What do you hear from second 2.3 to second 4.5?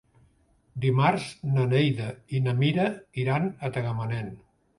i na Mira iran a Tagamanent.